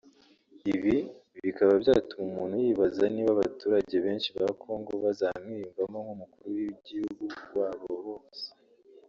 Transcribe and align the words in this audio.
Ibi 0.73 0.95
bikaba 1.43 1.73
byatuma 1.83 2.23
umuntu 2.29 2.55
yibaza 2.63 3.03
niba 3.13 3.29
abaturage 3.35 3.95
benshi 4.05 4.29
ba 4.35 4.43
Congo 4.61 4.91
bazamwiyumvamo 5.03 5.97
nk’umukuru 6.03 6.47
w’igihugu 6.57 7.23
wabo 7.59 7.89
bose 8.07 8.47